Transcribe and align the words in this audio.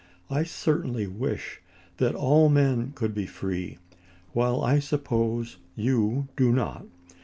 I 0.31 0.41
certainly 0.45 1.05
wish 1.05 1.61
that 1.97 2.15
all 2.15 2.49
men 2.49 2.91
could 2.95 3.13
be 3.13 3.27
free, 3.27 3.77
while 4.33 4.63
I 4.63 4.79
suppose 4.79 5.57
you 5.75 6.27
do 6.35 6.51
not. 6.51 6.87